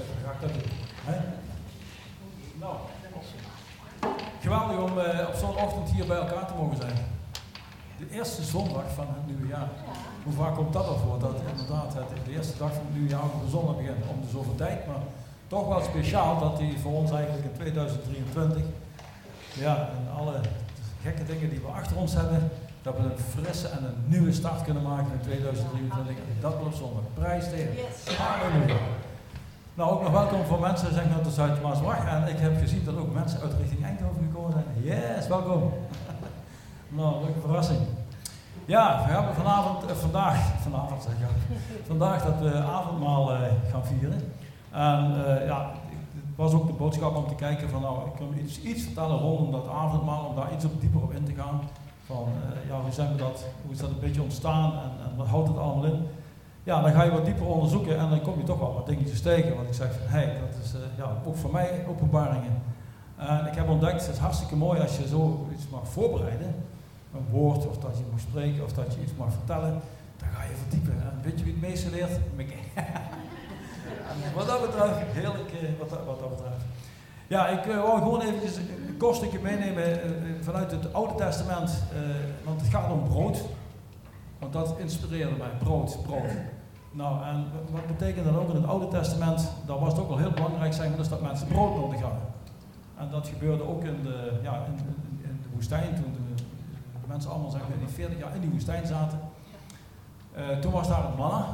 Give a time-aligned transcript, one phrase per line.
[0.00, 0.72] zitten, dan ga ik dat doen.
[1.10, 1.16] Hè?
[2.62, 2.74] Nou,
[4.40, 6.96] geweldig om eh, op zo'n ochtend hier bij elkaar te mogen zijn.
[7.98, 9.68] De eerste zondag van het nieuwe jaar.
[10.24, 11.18] Hoe vaak komt dat al voor?
[11.18, 14.04] Dat inderdaad het de eerste dag van het nieuwe jaar op de zondag begint.
[14.08, 15.02] Om de zoveel tijd, maar
[15.46, 18.62] toch wel speciaal dat die voor ons eigenlijk in 2023,
[19.52, 20.40] ja, en alle
[21.02, 22.50] gekke dingen die we achter ons hebben,
[22.82, 26.14] dat we een frisse en een nieuwe start kunnen maken in 2023.
[26.14, 27.02] En dat wel op zondag.
[27.14, 27.68] Prijs Heer.
[28.16, 28.76] Halleluja.
[29.80, 32.06] Nou, ook nog welkom voor mensen zeg maar, uit Zuid-Maaswacht.
[32.06, 34.64] En ik heb gezien dat ook mensen uit richting Eindhoven gekomen zijn.
[34.82, 35.72] Yes, welkom.
[36.98, 37.78] nou, leuke verrassing.
[38.64, 40.36] Ja, we hebben vanavond, eh, vandaag,
[40.68, 41.18] vanavond zeg ik,
[41.86, 44.32] vandaag dat we avondmaal eh, gaan vieren.
[44.70, 45.72] En eh, ja,
[46.14, 49.18] het was ook de boodschap om te kijken van nou, ik kan iets, iets vertellen
[49.18, 51.60] rondom dat avondmaal, om daar iets op dieper op in te gaan.
[52.06, 55.16] Van eh, ja, hoe, zijn we dat, hoe is dat een beetje ontstaan en, en
[55.16, 56.06] wat houdt het allemaal in?
[56.64, 59.20] Ja, dan ga je wat dieper onderzoeken en dan kom je toch wel wat dingetjes
[59.20, 59.54] tegen.
[59.54, 62.62] Want ik zeg van, hé, hey, dat is eh, ja, ook voor mij openbaringen.
[63.16, 66.54] En ik heb ontdekt, het is hartstikke mooi als je zo iets mag voorbereiden.
[67.14, 69.80] Een woord, of dat je mag spreken, of dat je iets mag vertellen.
[70.16, 70.92] Dan ga je verdiepen.
[70.92, 72.10] En weet je wie het meeste leert?
[74.34, 76.64] Wat dat betreft, heerlijk eh, wat, dat, wat betreft.
[77.26, 81.70] Ja, ik uh, wou gewoon eventjes een kort stukje meenemen uh, vanuit het Oude Testament.
[81.70, 82.00] Uh,
[82.44, 83.44] want het gaat om brood.
[84.40, 86.30] Want dat inspireerde mij, brood, brood.
[86.92, 89.50] Nou, en wat betekent dat ook in het Oude Testament?
[89.66, 92.22] Daar was het ook wel heel belangrijk, zeg maar, dus dat mensen brood nodig hadden.
[92.96, 94.72] En dat gebeurde ook in de, ja, in,
[95.22, 96.42] in, de woestijn, toen de,
[97.06, 99.18] mensen allemaal zeg maar, die 40 jaar in die woestijn zaten.
[100.36, 101.44] Uh, toen was daar het manna.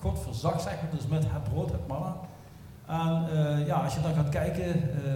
[0.00, 2.14] God verzag, zeg maar, dus met het brood, het manna.
[2.86, 5.12] En uh, ja, als je dan gaat kijken uh,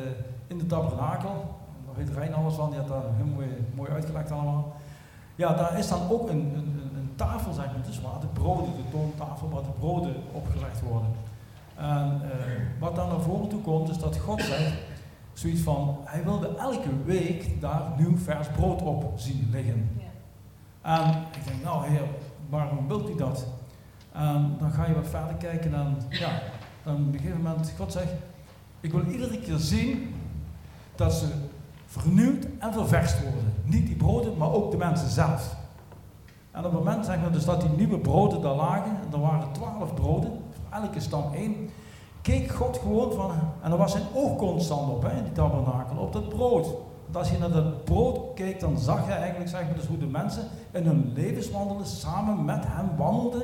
[0.47, 1.55] in de tabernakel,
[1.87, 4.73] daar weet Rijn alles van, die had daar heel mooi, uitgelegd allemaal.
[5.35, 6.86] Ja, daar is dan ook een, een
[7.17, 11.11] tafel, zeg maar, dus waar de broden, de toontafel, waar de broden opgelegd worden.
[11.75, 12.31] En uh,
[12.81, 14.73] wat dan naar voren toe komt, is dat God zegt,
[15.33, 19.91] zoiets van, hij wilde elke week daar nieuw vers brood op zien liggen.
[19.99, 21.05] Ja.
[21.05, 22.09] En ik denk, nou heer,
[22.49, 23.47] waarom wilt u dat?
[24.13, 26.41] En dan ga je wat verder kijken en ja,
[26.85, 28.13] dan op een gegeven moment, God zegt,
[28.81, 30.15] ik wil iedere keer zien
[30.95, 31.27] dat ze
[31.87, 33.55] vernieuwd en ververst worden.
[33.65, 35.57] Niet die broden, maar ook de mensen zelf.
[36.57, 39.53] En op het moment maar, dus dat die nieuwe broden daar lagen, en er waren
[39.53, 41.71] twaalf broden, voor elke stam één,
[42.23, 43.31] keek God gewoon van,
[43.63, 46.67] en er was zijn oog constant op, hè, die tabernakel, op dat brood.
[47.05, 49.99] Want als je naar dat brood keek, dan zag je eigenlijk zeg maar, dus hoe
[49.99, 53.43] de mensen in hun levenswandelen samen met hem wandelden.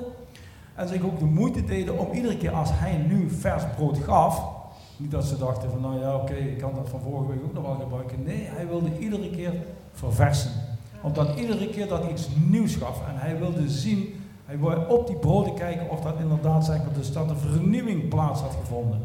[0.74, 4.44] En zich ook de moeite deden om iedere keer als hij nu vers brood gaf,
[4.96, 7.54] niet dat ze dachten van nou ja oké, ik kan dat van vorige week ook
[7.54, 8.22] nog wel gebruiken.
[8.22, 9.54] Nee, hij wilde iedere keer
[9.92, 10.71] verversen.
[11.02, 13.00] Omdat iedere keer dat iets nieuws gaf.
[13.08, 14.14] En hij wilde zien,
[14.46, 18.40] hij wilde op die broden kijken of dat inderdaad zeg maar, dus er vernieuwing plaats
[18.40, 19.00] had gevonden.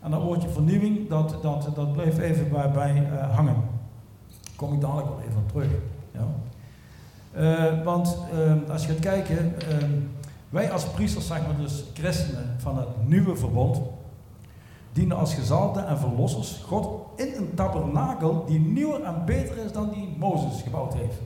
[0.00, 3.54] En dat woordje vernieuwing, dat, dat, dat bleef even bij, bij uh, hangen.
[3.54, 5.68] Daar kom ik dadelijk wel even op terug.
[6.12, 6.26] Ja.
[7.36, 9.54] Uh, want uh, als je gaat kijken,
[10.48, 13.80] wij als priesters, zeg maar dus christenen van het nieuwe verbond,
[14.92, 19.90] dienen als gezalden en verlossers God in een tabernakel die nieuwer en beter is dan
[19.90, 21.16] die Mozes gebouwd heeft.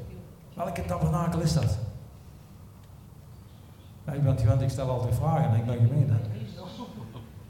[0.54, 1.78] Welke tabernakel is dat?
[4.06, 6.08] Ja, ik ben gewend, ik stel altijd vragen en ik ben gemeen.
[6.08, 6.16] Hè?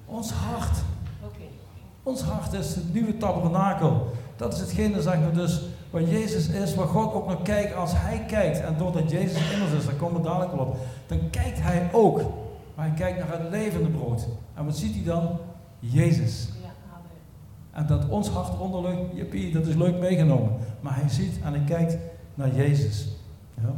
[0.07, 0.83] Ons hart.
[2.03, 4.11] Ons hart is het nieuwe tabernakel.
[4.37, 7.93] Dat is hetgene, zeg maar dus, wat Jezus is, waar God ook naar kijkt als
[7.95, 8.61] Hij kijkt.
[8.61, 11.89] En doordat Jezus in ons is, daar komen we dadelijk wel op, dan kijkt Hij
[11.93, 12.21] ook.
[12.75, 14.27] Maar hij kijkt naar het levende brood.
[14.55, 15.39] En wat ziet hij dan?
[15.79, 16.49] Jezus.
[17.75, 20.53] En dat ons hart eronder ligt, jippie, dat is leuk meegenomen.
[20.81, 21.97] Maar hij ziet en hij kijkt
[22.35, 23.09] naar Jezus.
[23.55, 23.75] Ja.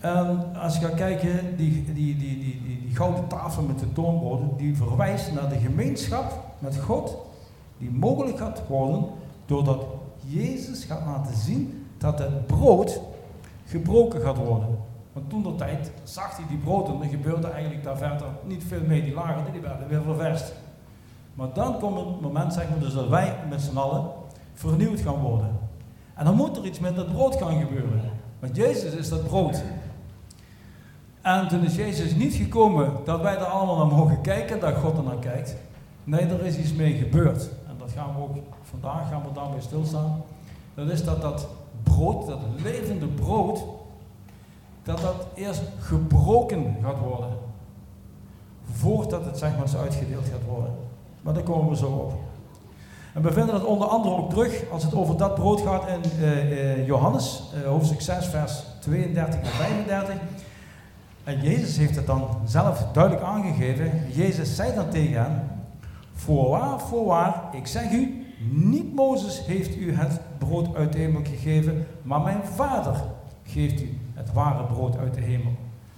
[0.00, 3.92] En als je gaat kijken, die, die, die, die, die, die gouden tafel met de
[3.92, 7.16] toonbroden, die verwijst naar de gemeenschap met God,
[7.78, 9.04] die mogelijk gaat worden
[9.46, 9.84] doordat
[10.26, 13.00] Jezus gaat laten zien dat het brood
[13.66, 14.78] gebroken gaat worden.
[15.16, 18.80] Want toen de tijd zag hij die brood en gebeurde eigenlijk daar verder niet veel
[18.86, 19.02] mee.
[19.02, 20.52] Die lagen, die werden weer ververst.
[21.34, 24.10] Maar dan komt het moment, zeg maar, dus dat wij met z'n allen
[24.54, 25.58] vernieuwd gaan worden.
[26.14, 28.00] En dan moet er iets met dat brood gaan gebeuren.
[28.38, 29.62] Want Jezus is dat brood.
[31.22, 34.96] En toen is Jezus niet gekomen dat wij er allemaal naar mogen kijken, dat God
[34.96, 35.56] er naar kijkt.
[36.04, 37.48] Nee, er is iets mee gebeurd.
[37.68, 40.22] En dat gaan we ook vandaag gaan we daarmee stilstaan.
[40.74, 41.48] Dat is dat dat
[41.82, 43.64] brood, dat levende brood,
[44.86, 47.28] dat dat eerst gebroken gaat worden.
[48.70, 50.74] Voordat het zeg maar uitgedeeld gaat worden.
[51.22, 52.12] Maar daar komen we zo op.
[53.14, 56.00] En we vinden dat onder andere ook terug als het over dat brood gaat in
[56.20, 60.14] uh, uh, Johannes, uh, hoofdstuk 6, vers 32 en 35.
[61.24, 63.90] En Jezus heeft het dan zelf duidelijk aangegeven.
[64.12, 65.50] Jezus zei dan tegen hen:
[66.14, 71.86] Voorwaar, voorwaar, ik zeg u, niet Mozes heeft u het brood uit de hemel gegeven,
[72.02, 73.04] maar mijn Vader
[73.42, 75.52] geeft u het ware brood uit de hemel.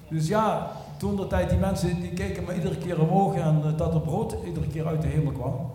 [0.08, 3.76] Dus ja, toen de tijd die mensen die keken maar iedere keer omhoog en uh,
[3.76, 5.70] dat het brood iedere keer uit de hemel kwam.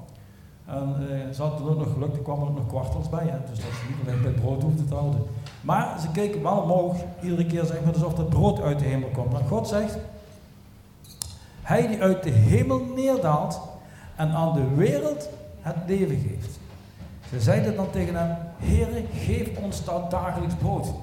[0.66, 3.60] En uh, ze hadden ook nog geluk, er kwamen er nog kwartels bij, hè, dus
[3.60, 5.24] dat ze niet alleen bij brood hoefden te houden.
[5.62, 9.10] Maar ze keken wel omhoog, iedere keer zeg maar, alsof het brood uit de hemel
[9.14, 9.32] komt.
[9.32, 9.98] Maar God zegt,
[11.62, 13.62] hij die uit de hemel neerdaalt
[14.16, 15.30] en aan de wereld
[15.62, 16.60] het leven geeft.
[17.30, 20.94] Ze zeiden dan tegen hem, Heere, geef ons dat dagelijks brood.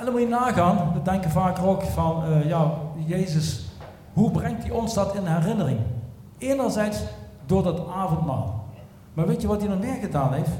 [0.00, 2.72] En dan moet je nagaan, we denken vaak ook van, uh, ja,
[3.06, 3.68] Jezus,
[4.12, 5.78] hoe brengt hij ons dat in herinnering?
[6.38, 7.02] Enerzijds
[7.46, 8.64] door dat avondmaal.
[9.14, 10.50] Maar weet je wat hij nog meer gedaan heeft?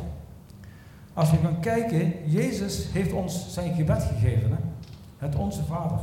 [1.14, 4.50] Als we gaan kijken, Jezus heeft ons zijn gebed gegeven.
[4.50, 4.56] Hè?
[5.18, 5.98] Het Onze Vader.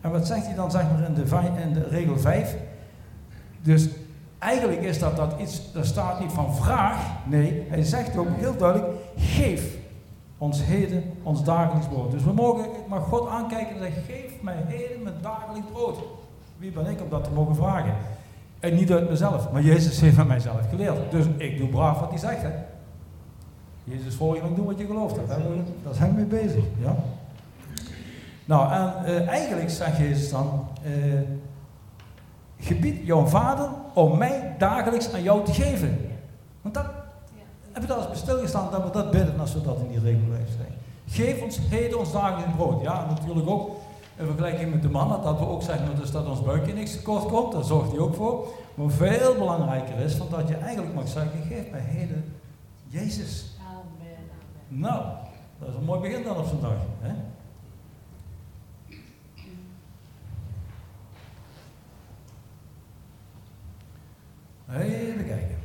[0.00, 2.56] En wat zegt hij dan zeg maar in de, in de regel 5?
[3.62, 3.88] Dus
[4.38, 6.96] eigenlijk is dat, dat iets, er staat niet van vraag.
[7.26, 9.77] Nee, hij zegt ook heel duidelijk, geef
[10.38, 12.10] ons heden ons dagelijks brood.
[12.10, 15.98] Dus we mogen maar God aankijken en zeggen, geef mij heden mijn dagelijks brood.
[16.56, 17.94] Wie ben ik om dat te mogen vragen?
[18.60, 21.10] En niet uit mezelf, maar Jezus heeft van mijzelf geleerd.
[21.10, 22.42] Dus ik doe braaf wat hij zegt.
[22.42, 22.50] Hè?
[23.84, 25.14] Jezus volgen en doen wat je gelooft.
[25.14, 25.38] Daar,
[25.84, 26.64] daar zijn we mee bezig.
[26.80, 26.96] Ja?
[28.44, 31.20] Nou, en uh, eigenlijk zegt Jezus dan, uh,
[32.60, 35.98] gebied jouw vader om mij dagelijks aan jou te geven.
[36.62, 36.86] Want dat,
[37.78, 40.00] heb je daar eens bij stilgestaan dat we dat bidden als we dat in die
[40.00, 40.72] regel blijven zijn.
[41.08, 42.82] Geef ons heden ons dagelijks brood.
[42.82, 43.70] Ja, natuurlijk ook
[44.16, 47.26] in vergelijking met de mannen, dat we ook zeggen dus dat ons buikje niks tekort
[47.26, 48.46] komt, daar zorgt hij ook voor.
[48.74, 52.34] Maar veel belangrijker is van dat je eigenlijk mag zeggen, geef mij heden
[52.86, 53.56] Jezus.
[53.68, 54.18] Amen,
[54.68, 55.04] Nou,
[55.58, 56.72] dat is een mooi begin dan op zo'n dag.
[57.00, 57.12] Hè?
[64.82, 65.58] Even kijken.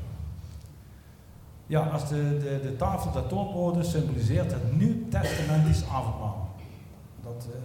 [1.74, 6.50] Ja, als de, de, de tafel der toonbroden symboliseert het Nieuw-Testamentisch avondmaal.
[7.22, 7.56] Dat, uh,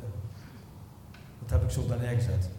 [1.38, 2.50] dat heb ik zo daar neergezet.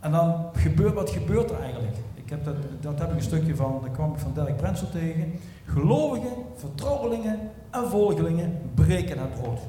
[0.00, 1.96] En dan gebeurt, wat gebeurt er eigenlijk?
[2.14, 4.90] Ik heb dat, dat heb ik een stukje van, daar kwam ik van Dirk Brensel
[4.90, 5.32] tegen.
[5.64, 7.38] Gelovigen, vertrouwelingen
[7.70, 9.60] en volgelingen breken het brood.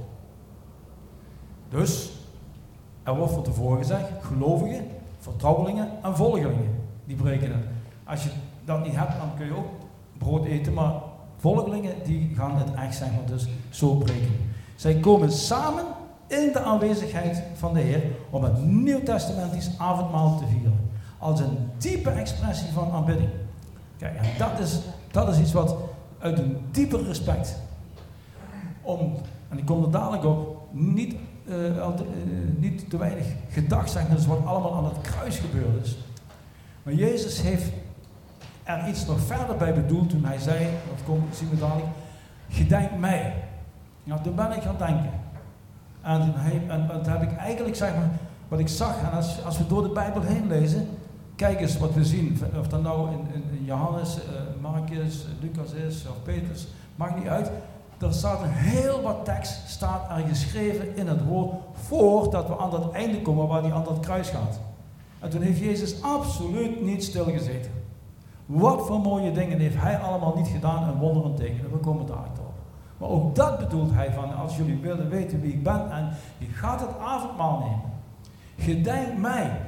[1.69, 2.11] Dus,
[3.03, 4.87] er wordt van tevoren gezegd, gelovigen,
[5.19, 7.65] vertrouwelingen en volgelingen, die breken het.
[8.03, 8.29] Als je
[8.65, 9.80] dat niet hebt, dan kun je ook
[10.21, 10.93] brood eten, maar
[11.37, 14.49] volgelingen die gaan het echt zeg maar dus zo breken.
[14.75, 15.83] Zij komen samen
[16.27, 20.89] in de aanwezigheid van de Heer om het Nieuw-Testamentisch avondmaal te vieren.
[21.17, 23.29] Als een diepe expressie van aanbidding.
[23.97, 24.79] Kijk, en dat is,
[25.11, 25.75] dat is iets wat
[26.19, 27.55] uit een dieper respect,
[28.81, 29.13] om,
[29.49, 31.15] en ik kom er dadelijk op, niet,
[31.45, 31.87] uh, uh,
[32.57, 35.97] niet te weinig gedacht zijn, dus wat allemaal aan het kruis gebeurd is.
[36.83, 37.71] Maar Jezus heeft
[38.77, 40.59] er iets nog verder bij bedoeld toen hij zei,
[40.89, 41.87] dat komt, zien we dadelijk,
[42.49, 43.33] gedenk mij.
[44.03, 45.11] Nou, toen ben ik gaan denken.
[46.01, 46.33] En,
[46.67, 48.09] en, dat heb ik eigenlijk, zeg maar,
[48.47, 50.87] wat ik zag, en als, als we door de Bijbel heen lezen,
[51.35, 52.41] kijk eens wat we zien.
[52.59, 54.21] Of dat nou in, in Johannes, uh,
[54.61, 57.51] Marcus, Lucas is of Petrus, maakt niet uit.
[57.99, 62.71] Er staat een heel wat tekst staat er geschreven in het woord voordat we aan
[62.71, 64.59] dat einde komen waar hij aan dat kruis gaat.
[65.19, 67.80] En toen heeft Jezus absoluut niet stilgezeten.
[68.45, 71.71] Wat voor mooie dingen heeft hij allemaal niet gedaan en wonderen tekenen.
[71.71, 72.53] We komen daar op.
[72.97, 76.45] Maar ook dat bedoelt hij van, als jullie willen weten wie ik ben en je
[76.45, 77.91] gaat het avondmaal nemen.
[78.57, 79.61] Gedenk mij.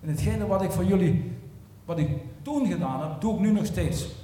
[0.00, 1.38] En hetgene wat ik voor jullie,
[1.84, 4.00] wat ik toen gedaan heb, doe ik nu nog steeds.
[4.00, 4.14] Daar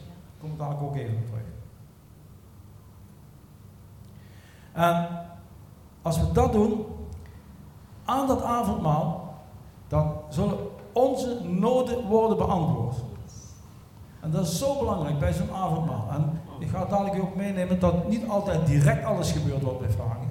[0.40, 1.42] kom ik dadelijk ook even op terug.
[4.73, 5.08] En
[6.02, 6.85] als we dat doen,
[8.04, 9.35] aan dat avondmaal,
[9.88, 10.58] dan zullen
[10.92, 12.97] onze noden worden beantwoord.
[14.21, 16.09] En dat is zo belangrijk bij zo'n avondmaal.
[16.11, 20.31] En ik ga dadelijk ook meenemen dat niet altijd direct alles gebeurt wat wij vragen.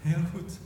[0.00, 0.58] Heel goed.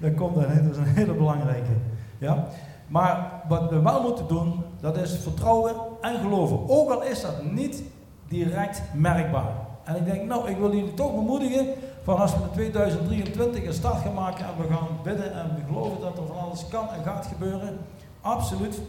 [0.00, 1.72] Dat komt dan, dat is een hele belangrijke.
[2.18, 2.46] Ja?
[2.86, 6.68] Maar wat we wel moeten doen, dat is vertrouwen en geloven.
[6.68, 7.82] Ook al is dat niet
[8.28, 9.52] direct merkbaar.
[9.84, 11.66] En ik denk, nou, ik wil jullie toch bemoedigen
[12.02, 15.62] van als we in 2023 een start gaan maken en we gaan bidden en we
[15.66, 17.78] geloven dat er van alles kan en gaat gebeuren.
[18.20, 18.80] Absoluut.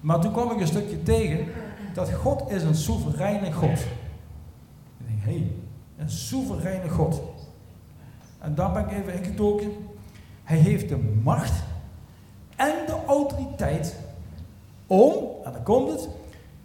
[0.00, 1.46] Maar toen kwam ik een stukje tegen
[1.94, 3.78] dat God is een soevereine God.
[4.98, 5.50] Ik denk, hé,
[5.98, 7.22] een soevereine God.
[8.38, 9.72] En daar ben ik even ingetoken.
[10.44, 11.62] Hij heeft de macht
[12.56, 13.96] en de autoriteit
[14.86, 15.12] om,
[15.44, 16.08] en dan komt het,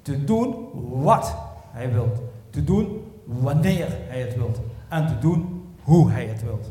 [0.01, 0.67] te doen
[1.03, 1.35] wat
[1.71, 2.19] hij wilt.
[2.49, 4.59] Te doen wanneer hij het wilt.
[4.89, 6.67] En te doen hoe hij het wilt.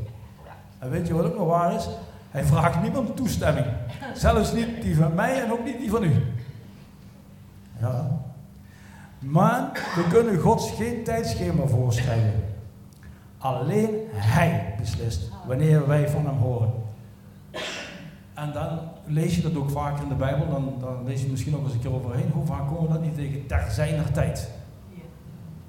[0.78, 1.88] En weet je wat ook nog waar is?
[2.31, 3.66] Hij vraagt niemand toestemming.
[4.14, 6.12] Zelfs niet die van mij en ook niet die van u.
[9.18, 12.44] Maar we kunnen Gods geen tijdschema voorschrijven.
[13.38, 16.72] Alleen Hij beslist wanneer wij van Hem horen.
[18.34, 21.56] En dan lees je dat ook vaker in de Bijbel, dan, dan lees je misschien
[21.56, 22.30] ook eens een keer overheen.
[22.32, 23.46] Hoe vaak komen we dat niet tegen?
[23.46, 24.50] Ter zijner tijd.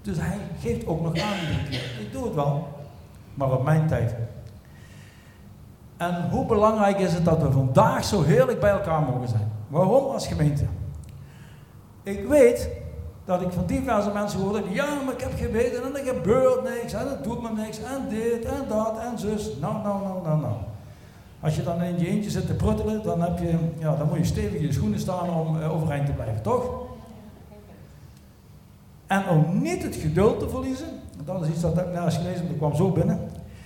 [0.02, 2.06] Dus hij geeft ook nog aan iedere keer.
[2.06, 2.68] Ik doe het wel,
[3.34, 4.16] maar op mijn tijd.
[5.98, 9.52] En hoe belangrijk is het dat we vandaag zo heerlijk bij elkaar mogen zijn?
[9.68, 10.66] Waarom als gemeente?
[12.04, 12.70] Ik weet
[13.26, 16.94] dat ik van diverse mensen hoorde, ja, maar ik heb gebeden en er gebeurt niks
[16.94, 19.50] en het doet me niks en dit en dat en zus.
[19.62, 20.54] Nou, nou, nou, nou, nou.
[21.40, 24.18] Als je dan in je eentje zit te pruttelen, dan, heb je, ja, dan moet
[24.18, 26.72] je stevig in je schoenen staan om uh, overeind te blijven, toch?
[29.08, 30.88] En om niet het geduld te verliezen,
[31.26, 33.20] dat is iets dat ik nergens gelezen, dat kwam zo binnen.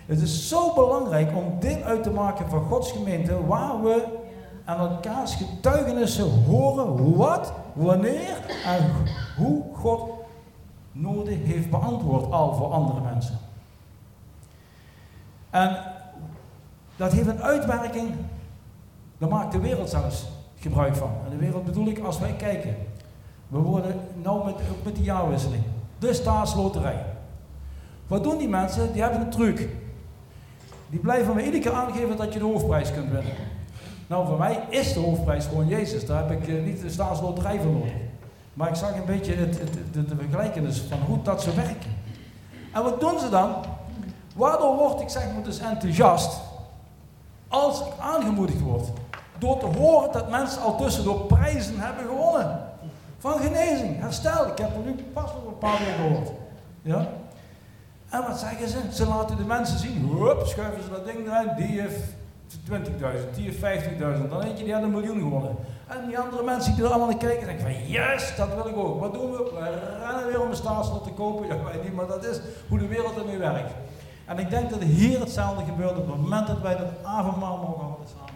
[0.06, 4.04] Het is zo belangrijk om deel uit te maken van Gods gemeente, waar we
[4.66, 8.92] aan elkaars getuigenissen horen wat, wanneer en
[9.38, 10.10] hoe God
[10.92, 13.38] nodig heeft beantwoord al voor andere mensen.
[15.50, 15.78] En
[16.96, 18.10] dat heeft een uitwerking,
[19.18, 21.12] daar maakt de wereld zelfs gebruik van.
[21.26, 22.76] En de wereld bedoel ik als wij kijken.
[23.48, 25.64] We worden nou met, met die jaarwisseling.
[26.00, 27.06] De staatsloterij.
[28.08, 28.94] Wat doen die mensen?
[28.94, 29.70] Die hebben een truc.
[30.90, 33.34] Die blijven me iedere keer aangeven dat je de hoofdprijs kunt winnen.
[34.08, 36.06] Nou, voor mij is de hoofdprijs gewoon Jezus.
[36.06, 37.92] Daar heb ik eh, niet de staatsloterij voor nodig.
[38.54, 41.96] Maar ik zag een beetje het, het, de, de van hoe dat ze werken.
[42.74, 43.56] En wat doen ze dan?
[44.36, 46.40] Waardoor word ik zeg maar dus enthousiast
[47.48, 48.88] als ik aangemoedigd word.
[49.38, 52.60] Door te horen dat mensen al tussendoor prijzen hebben gewonnen.
[53.18, 54.48] Van genezing, herstel.
[54.48, 56.30] Ik heb er nu pas nog een paar weken gehoord.
[56.82, 57.08] Ja?
[58.10, 58.78] En wat zeggen ze?
[58.92, 60.10] Ze laten de mensen zien.
[60.20, 61.58] Hup, schuiven ze dat ding eruit.
[61.58, 62.16] Die heeft
[62.70, 64.30] 20.000, die heeft 50.000.
[64.30, 65.56] Dan eentje die had een miljoen gewonnen.
[65.88, 68.78] En die andere mensen die er allemaal naar kijken, denken van yes, dat wil ik
[68.78, 69.00] ook.
[69.00, 69.38] Wat doen we?
[69.38, 71.48] We rennen weer om een staatslot te kopen.
[71.48, 72.40] Ja, niet, maar dat is
[72.70, 73.72] hoe de wereld ermee werkt.
[74.26, 77.84] En ik denk dat hier hetzelfde gebeurt op het moment dat wij dat avondmaal mogen
[77.84, 78.34] houden samen.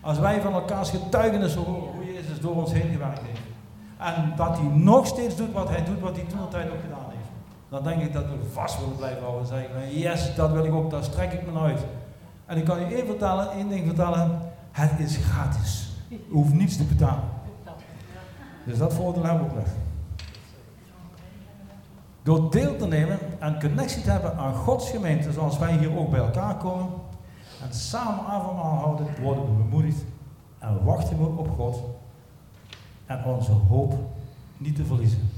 [0.00, 3.40] Als wij van elkaars getuigenissen horen hoe Jezus door ons heen gewerkt heeft.
[3.98, 6.80] En dat hij nog steeds doet wat hij doet, wat hij toen al tijd ook
[6.80, 7.30] gedaan heeft.
[7.68, 10.72] Dan denk ik dat we vast willen blijven houden en zeggen, yes, dat wil ik
[10.72, 11.80] ook, daar strek ik me uit.
[12.46, 15.90] En ik kan je één vertellen, één ding vertellen, het is gratis.
[16.08, 17.24] Je hoeft niets te betalen.
[18.64, 19.66] Dus dat voordeel hebben we ook nog.
[22.22, 26.10] Door deel te nemen en connectie te hebben aan Gods gemeente, zoals wij hier ook
[26.10, 26.88] bij elkaar komen,
[27.62, 30.04] en samen avondmaal houden, worden we bemoedigd
[30.58, 31.80] en wachten we op God
[33.06, 33.94] en onze hoop
[34.56, 35.30] niet te verliezen.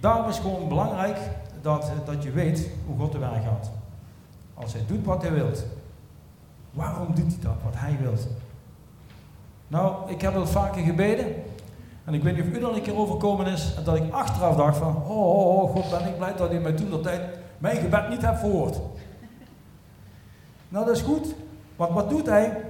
[0.00, 1.18] Daarom is het gewoon belangrijk
[1.62, 3.70] dat, dat je weet hoe God te werk gaat.
[4.60, 5.64] Als hij doet wat hij wilt.
[6.70, 8.26] Waarom doet hij dat, wat hij wilt?
[9.68, 11.26] Nou, ik heb al vaker gebeden.
[12.04, 13.74] En ik weet niet of u er een keer overkomen is.
[13.74, 16.60] En dat ik achteraf dacht van, oh, oh, oh God, ben ik blij dat hij
[16.60, 17.22] mij toen dat tijd
[17.58, 18.80] mijn gebed niet heeft verhoord.
[20.68, 21.34] Nou, dat is goed.
[21.76, 22.64] Want wat doet hij?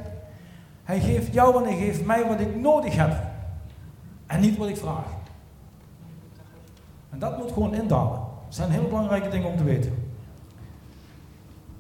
[0.85, 3.13] Hij geeft jou en hij geeft mij wat ik nodig heb.
[4.27, 5.07] En niet wat ik vraag.
[7.11, 8.21] En dat moet gewoon indalen.
[8.45, 9.98] Dat zijn heel belangrijke dingen om te weten.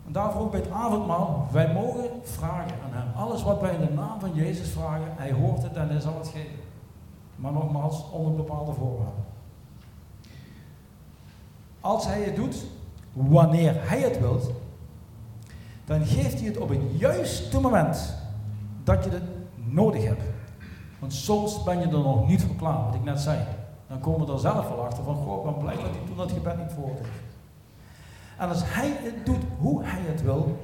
[0.08, 3.06] En daarvoor ook bij het avondmaal, wij mogen vragen aan hem.
[3.16, 6.18] Alles wat wij in de naam van Jezus vragen, hij hoort het en hij zal
[6.18, 6.58] het geven.
[7.36, 9.24] Maar nogmaals, onder bepaalde voorwaarden.
[11.80, 12.64] Als hij het doet,
[13.12, 14.50] wanneer hij het wilt,
[15.84, 18.14] dan geeft hij het op het juiste moment
[18.84, 19.24] dat je het
[19.54, 20.22] nodig hebt.
[20.98, 23.38] Want soms ben je er nog niet voor klaar, wat ik net zei.
[23.88, 26.16] Dan komen we er zelf wel achter van, goh, ik ben blij dat hij toen
[26.16, 27.27] dat gebed niet voor heeft.
[28.38, 30.56] En als hij het doet hoe hij het wil,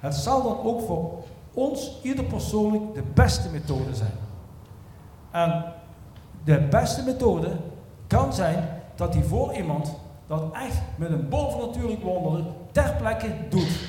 [0.00, 1.12] het zal dan ook voor
[1.54, 4.12] ons, ieder persoonlijk, de beste methode zijn.
[5.30, 5.64] En
[6.44, 7.56] de beste methode
[8.06, 9.94] kan zijn dat hij voor iemand
[10.26, 13.80] dat echt met een bovennatuurlijk wonder ter plekke doet.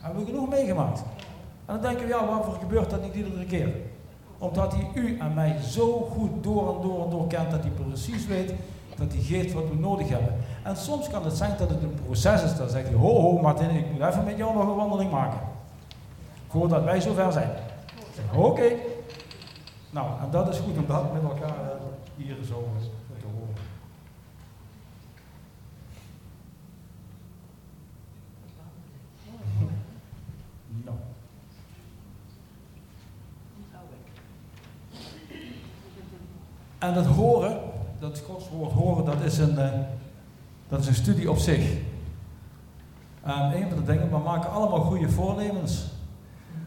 [0.00, 1.02] Hebben we genoeg meegemaakt.
[1.66, 3.74] En dan denken we, ja, waarvoor gebeurt dat niet iedere keer?
[4.38, 7.70] Omdat hij u en mij zo goed door en door en door kent dat hij
[7.70, 8.52] precies weet
[8.96, 10.34] dat hij geeft wat we nodig hebben.
[10.62, 12.56] En soms kan het zijn dat het een proces is.
[12.56, 15.40] Dan zegt hij, ho ho Martin, ik moet even met jou nog een wandeling maken.
[16.48, 17.50] Voordat wij zover zijn.
[18.34, 18.72] Oké.
[19.90, 21.76] Nou, en dat is goed om dat met elkaar eh,
[22.16, 22.68] hier zo
[23.20, 23.54] te horen.
[30.84, 30.96] Nou.
[36.78, 37.59] En dat horen,
[38.10, 39.70] dat Gods woord horen, dat is een, uh,
[40.68, 41.76] dat is een studie op zich.
[43.22, 45.90] En een van de dingen, we maken allemaal goede voornemens.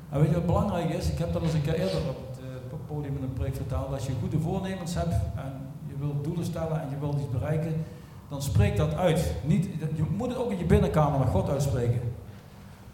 [0.09, 1.09] En weet je wat belangrijk is?
[1.09, 3.93] Ik heb dat eens een keer eerder op het uh, podium in een preek verteld.
[3.93, 5.53] Als je goede voornemens hebt en
[5.87, 7.83] je wilt doelen stellen en je wilt iets bereiken,
[8.29, 9.33] dan spreek dat uit.
[9.45, 12.01] Niet, je moet het ook in je binnenkamer naar God uitspreken.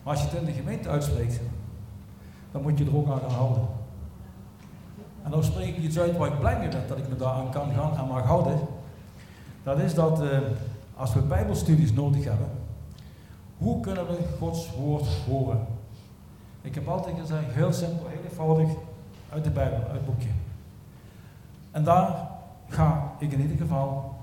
[0.03, 1.39] Maar als je het in de gemeente uitspreekt,
[2.51, 3.67] dan moet je er ook aan gaan houden.
[5.23, 7.33] En dan spreek ik iets uit waar ik blij mee ben dat ik me daar
[7.33, 8.59] aan kan gaan en mag houden.
[9.63, 10.37] Dat is dat uh,
[10.95, 12.47] als we bijbelstudies nodig hebben,
[13.57, 15.65] hoe kunnen we Gods woord horen?
[16.61, 18.69] Ik heb altijd gezegd, heel simpel, heel eenvoudig,
[19.29, 20.29] uit de Bijbel, uit het boekje.
[21.71, 22.27] En daar
[22.67, 24.15] ga ik in ieder geval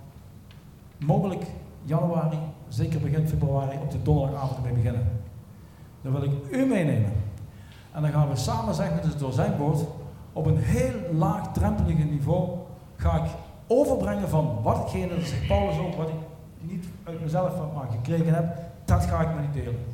[0.97, 1.45] mogelijk
[1.85, 2.39] januari,
[2.69, 5.09] zeker begin februari, op de donderdagavond mee beginnen.
[6.03, 7.13] Dan wil ik u meenemen.
[7.93, 9.85] En dan gaan we samen zeggen, dus door zijn woord,
[10.37, 12.49] op een heel laagdrempelige niveau
[12.97, 13.31] ga ik
[13.67, 16.15] overbrengen van watgene, dat zegt Paulus ook, wat ik
[16.61, 19.85] niet uit mezelf maar gekregen heb, dat ga ik me niet delen.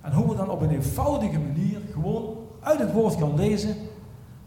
[0.00, 3.76] En hoe we dan op een eenvoudige manier gewoon uit het woord gaan lezen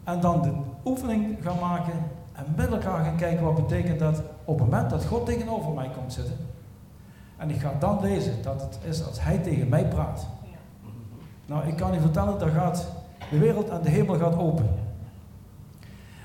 [0.04, 0.52] en dan de
[0.86, 1.94] oefening gaan maken
[2.34, 5.90] en met elkaar gaan kijken wat betekent dat op het moment dat God tegenover mij
[5.98, 6.36] komt zitten.
[7.38, 10.28] En ik ga dan lezen dat het is als Hij tegen mij praat.
[11.46, 12.92] Nou, ik kan u vertellen, dat gaat
[13.30, 14.88] de wereld en de hemel gaat open.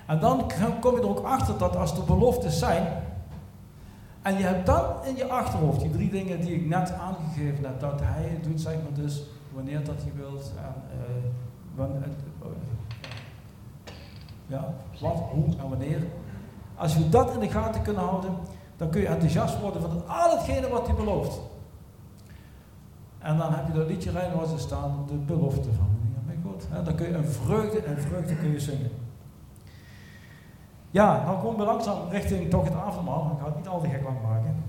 [0.07, 2.87] En dan kom je er ook achter dat als er beloftes zijn,
[4.23, 7.81] en je hebt dan in je achterhoofd die drie dingen die ik net aangegeven heb,
[7.81, 11.05] dat hij het doet, zeg maar dus, wanneer dat je wilt, en uh,
[11.75, 12.03] wanneer,
[12.43, 12.49] uh,
[14.47, 16.03] ja, wat, hoe en wanneer.
[16.75, 18.37] Als je dat in de gaten kunt houden,
[18.77, 21.41] dan kun je enthousiast worden van al hetgene wat hij belooft.
[23.19, 25.89] En dan heb je dat liedje Rijnwaarts staan, de belofte van
[26.27, 26.85] mijn God.
[26.85, 28.91] Dan kun je een vreugde en vreugde kun je zingen.
[30.95, 33.31] Ja, dan komen we langzaam richting toch het avondmaal.
[33.33, 34.65] Ik ga het niet al te gek maken.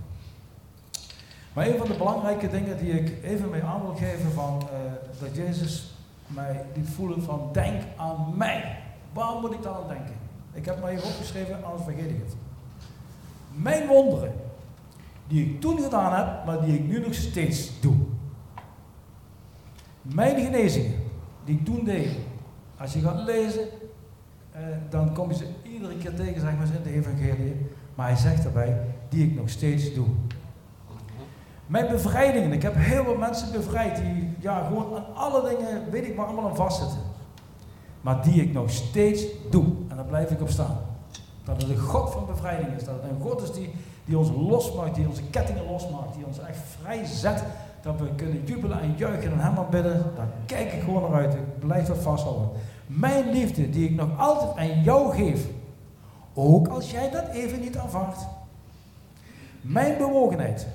[1.53, 4.91] Maar een van de belangrijke dingen die ik even mee aan wil geven van uh,
[5.19, 5.93] dat Jezus
[6.27, 8.77] mij liet voelen van denk aan mij.
[9.13, 10.15] Waar moet ik dan aan denken?
[10.53, 12.35] Ik heb maar even opgeschreven, anders vergeet ik het.
[13.51, 14.33] Mijn wonderen,
[15.27, 17.95] die ik toen gedaan heb, maar die ik nu nog steeds doe.
[20.01, 20.99] Mijn genezingen,
[21.43, 22.09] die ik toen deed.
[22.77, 23.67] Als je gaat lezen,
[24.55, 27.55] eh, dan kom je ze iedere keer tegen, zeg maar, in de evangelie.
[27.95, 28.77] Maar hij zegt daarbij,
[29.09, 30.07] die ik nog steeds doe.
[31.67, 36.05] Mijn bevrijdingen, ik heb heel veel mensen bevrijd die ja, gewoon aan alle dingen, weet
[36.05, 36.99] ik maar, allemaal aan vastzitten.
[38.01, 39.65] Maar die ik nog steeds doe.
[39.87, 40.77] En daar blijf ik op staan.
[41.43, 42.83] Dat het een God van bevrijding is.
[42.83, 43.73] Dat het een God is die,
[44.05, 47.43] die ons losmaakt, die onze kettingen losmaakt, die ons echt vrij zet.
[47.81, 50.03] Dat we kunnen jubelen en juichen en hem aanbidden.
[50.15, 51.33] Daar kijk ik gewoon naar uit.
[51.33, 52.49] Ik blijf dat vasthouden.
[52.87, 55.47] Mijn liefde die ik nog altijd aan jou geef,
[56.33, 58.27] ook als jij dat even niet aanvaardt.
[59.61, 60.67] Mijn bewogenheid,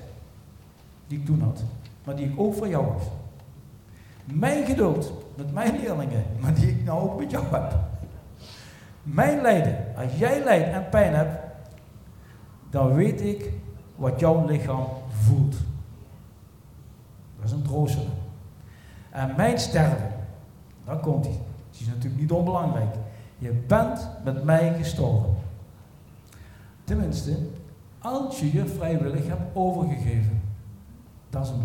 [1.07, 1.63] die ik toen had,
[2.03, 3.01] maar die ik ook voor jou heb.
[4.25, 7.75] Mijn geduld met mijn leerlingen, maar die ik nou ook met jou heb.
[9.03, 11.39] Mijn lijden, als jij lijdt en pijn hebt,
[12.69, 13.51] dan weet ik
[13.95, 15.55] wat jouw lichaam voelt.
[17.35, 17.97] Dat is een troost.
[19.09, 20.11] En mijn sterven,
[20.85, 21.39] dan komt hij
[21.81, 22.95] is natuurlijk niet onbelangrijk.
[23.37, 25.35] Je bent met mij gestorven.
[26.83, 27.37] Tenminste,
[27.99, 30.41] als je je vrijwillig hebt overgegeven.
[31.29, 31.61] Dat is een.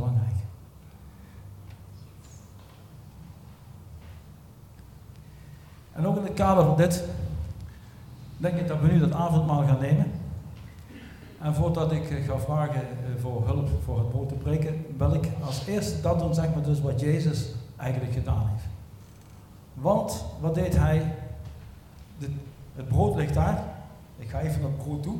[5.96, 7.04] En ook in het kader van dit,
[8.36, 10.10] denk ik dat we nu dat avondmaal gaan nemen.
[11.40, 15.14] En voordat ik eh, ga vragen eh, voor hulp voor het brood te breken, wil
[15.14, 18.75] ik als eerste dat doen, zeg maar dus wat Jezus eigenlijk gedaan heeft.
[19.76, 21.14] Want wat deed hij?
[22.18, 22.30] De,
[22.74, 23.62] het brood ligt daar.
[24.18, 25.18] Ik ga even naar brood toe.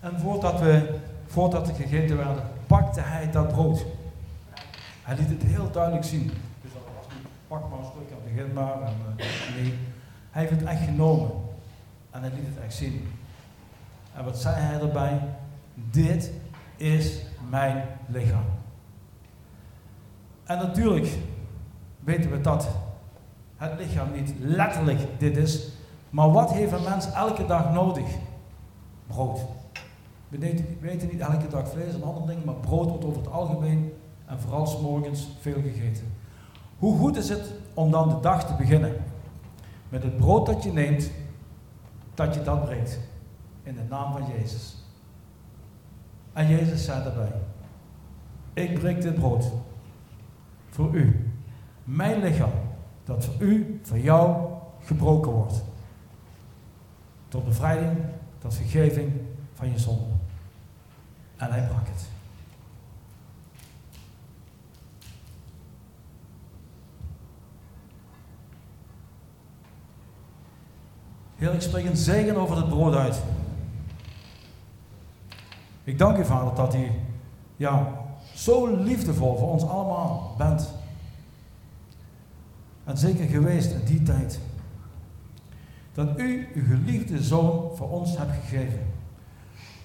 [0.00, 3.84] En voordat, we, voordat gegeten werden, pakte hij dat brood.
[5.02, 6.30] Hij liet het heel duidelijk zien.
[6.60, 8.82] Dus dat was niet, pak maar een stuk en begin maar.
[8.82, 9.78] En, uh, nee,
[10.30, 11.30] hij heeft het echt genomen.
[12.10, 13.08] En hij liet het echt zien.
[14.16, 15.20] En wat zei hij erbij?
[15.74, 16.30] Dit
[16.76, 18.59] is mijn lichaam.
[20.50, 21.18] En natuurlijk
[22.04, 22.68] weten we dat
[23.56, 25.68] het lichaam niet letterlijk dit is.
[26.10, 28.06] Maar wat heeft een mens elke dag nodig?
[29.06, 29.40] Brood.
[30.28, 30.38] We
[30.80, 33.92] weten niet elke dag vlees en andere dingen, maar brood wordt over het algemeen
[34.26, 36.12] en vooral s morgens veel gegeten.
[36.78, 38.96] Hoe goed is het om dan de dag te beginnen
[39.88, 41.10] met het brood dat je neemt,
[42.14, 43.00] dat je dat breekt
[43.62, 44.84] in de naam van Jezus.
[46.32, 47.32] En Jezus zei daarbij:
[48.52, 49.52] Ik breek dit brood
[50.80, 51.30] voor u.
[51.84, 52.52] Mijn lichaam,
[53.04, 54.52] dat voor u, voor jou
[54.84, 55.64] gebroken wordt.
[57.28, 57.98] Tot bevrijding,
[58.38, 59.12] tot vergeving
[59.54, 60.04] van je zonde.
[61.36, 62.08] En hij brak het.
[71.36, 73.22] Heer, ik spreek een zegen over het brood uit.
[75.84, 76.90] Ik dank u, Vader, dat u
[77.56, 77.99] ja,
[78.34, 80.72] zo liefdevol voor ons allemaal bent.
[82.84, 84.40] En zeker geweest in die tijd.
[85.92, 88.86] Dat u uw geliefde zoon voor ons hebt gegeven.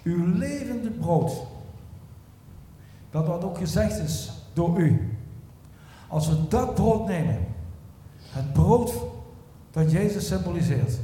[0.04, 1.32] Uw levende brood.
[3.10, 5.18] Dat wat ook gezegd is door u.
[6.08, 7.38] Als we dat brood nemen,
[8.30, 8.94] het brood
[9.72, 11.00] dat Jezus symboliseert,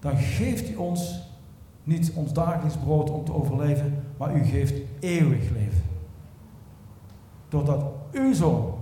[0.00, 1.20] dan geeft u ons
[1.84, 5.82] niet ons dagelijks brood om te overleven, maar u geeft eeuwig leven.
[7.48, 8.74] Doordat uw zoon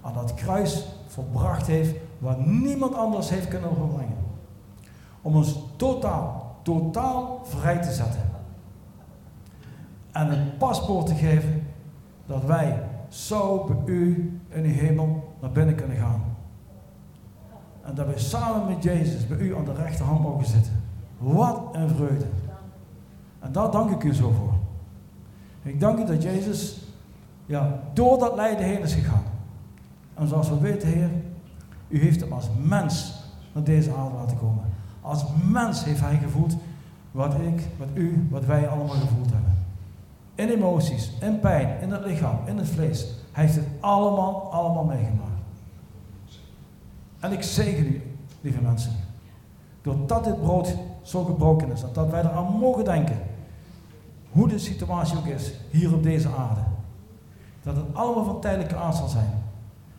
[0.00, 4.16] aan dat kruis volbracht heeft wat niemand anders heeft kunnen overbrengen.
[5.22, 8.30] Om ons totaal, totaal vrij te zetten.
[10.12, 11.66] En een paspoort te geven
[12.26, 16.22] dat wij zo bij u in de hemel naar binnen kunnen gaan.
[17.82, 20.82] En dat wij samen met Jezus bij u aan de rechterhand mogen zitten.
[21.18, 22.26] Wat een vreugde.
[23.54, 24.52] En daar dank ik u zo voor.
[25.62, 26.80] Ik dank u dat Jezus
[27.46, 29.22] ja, door dat lijden heen is gegaan.
[30.14, 31.10] En zoals we weten, Heer,
[31.88, 34.64] u heeft hem als mens naar deze aarde laten komen.
[35.00, 36.56] Als mens heeft hij gevoeld
[37.10, 39.64] wat ik, wat u, wat wij allemaal gevoeld hebben.
[40.34, 43.06] In emoties, in pijn, in het lichaam, in het vlees.
[43.32, 45.30] Hij heeft het allemaal, allemaal meegemaakt.
[47.20, 48.02] En ik zegen u,
[48.40, 48.92] lieve mensen.
[49.82, 53.32] Doordat dit brood zo gebroken is, dat wij eraan mogen denken.
[54.34, 56.60] Hoe de situatie ook is, hier op deze aarde.
[57.62, 59.42] Dat het allemaal van tijdelijke aard zal zijn.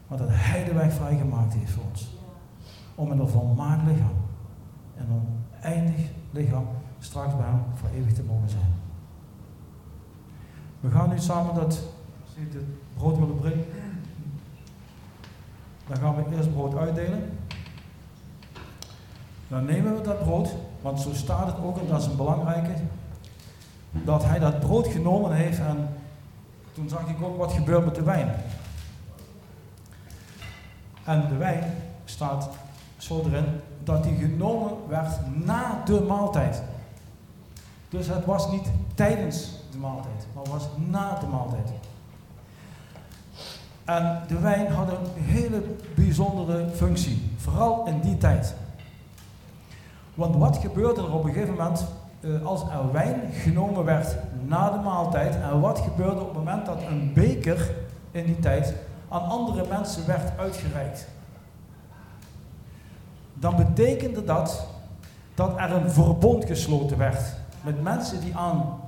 [0.08, 2.10] Maar dat Hij de weg vrijgemaakt heeft voor ons.
[2.96, 4.14] Om in een volmaakt lichaam,
[4.98, 6.68] en een eindig lichaam,
[7.00, 8.74] straks bij Hem voor eeuwig te mogen zijn.
[10.80, 11.66] We gaan nu samen dat,
[12.24, 12.64] als het
[12.98, 13.66] brood willen brengen,
[15.88, 17.38] dan gaan we eerst brood uitdelen.
[19.48, 22.74] Dan nemen we dat brood, want zo staat het ook, en dat is een belangrijke,
[24.04, 25.90] dat hij dat brood genomen heeft en
[26.74, 28.36] toen zag ik ook wat gebeurt met de wijn.
[31.04, 31.64] En de wijn
[32.06, 32.50] staat
[32.98, 33.46] zo erin
[33.84, 35.12] dat die genomen werd
[35.46, 36.64] na de maaltijd.
[37.90, 41.70] Dus het was niet tijdens de maaltijd, maar was na de maaltijd.
[43.86, 45.64] En de wijn had een hele
[45.96, 48.56] bijzondere functie, vooral in die tijd.
[50.14, 51.86] Want wat gebeurde er op een gegeven moment
[52.44, 55.36] als er wijn genomen werd na de maaltijd?
[55.36, 57.72] En wat gebeurde op het moment dat een beker
[58.12, 58.74] in die tijd
[59.10, 61.08] aan andere mensen werd uitgereikt?
[63.34, 64.68] Dan betekende dat
[65.36, 68.80] dat er een verbond gesloten werd met mensen die aan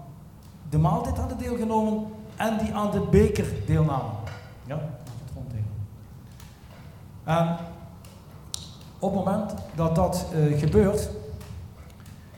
[0.70, 4.12] de maaltijd hadden deelgenomen en die aan de beker deelnamen.
[4.66, 5.70] Ja, het grondtegel.
[7.24, 7.58] En
[9.00, 11.10] op het moment dat dat uh, gebeurt,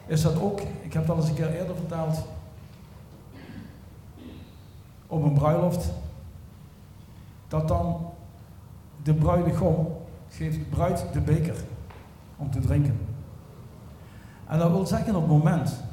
[0.09, 2.25] is dat ook, ik heb dat eens een keer eerder verteld,
[5.07, 5.91] op een bruiloft,
[7.47, 8.11] dat dan
[9.03, 9.87] de bruidegom
[10.29, 11.55] geeft de bruid de beker
[12.37, 12.99] om te drinken.
[14.47, 15.83] En dat wil zeggen op het moment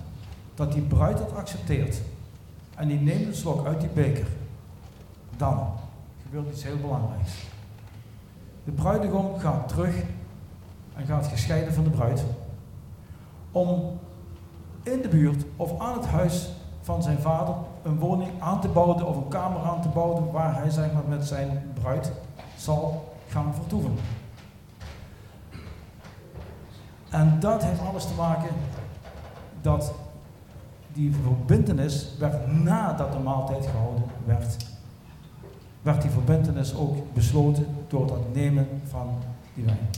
[0.55, 2.01] dat die bruid dat accepteert
[2.75, 4.27] en die neemt een slok uit die beker,
[5.37, 5.73] dan
[6.23, 7.33] gebeurt iets heel belangrijks.
[8.65, 9.97] De bruidegom gaat terug
[10.95, 12.25] en gaat gescheiden van de bruid
[13.51, 13.99] om
[14.87, 16.49] in de buurt of aan het huis
[16.81, 20.55] van zijn vader een woning aan te bouwen of een kamer aan te bouwen waar
[20.55, 22.13] hij zeg maar, met zijn bruid
[22.57, 23.95] zal gaan vertoeven.
[27.11, 28.55] En dat heeft alles te maken
[29.61, 29.95] dat
[30.93, 34.57] die verbindenis werd nadat de maaltijd gehouden werd
[35.87, 39.09] werd die verbindenis ook besloten door het nemen van
[39.55, 39.89] die wijn.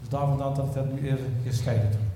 [0.00, 2.11] Dus daarom dat ik dat nu even gescheiden.